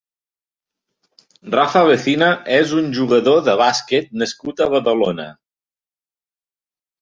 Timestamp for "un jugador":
2.79-3.43